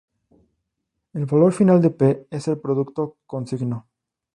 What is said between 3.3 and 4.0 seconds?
signo.